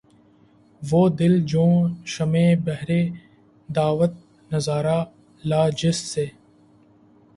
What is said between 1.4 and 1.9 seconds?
جوں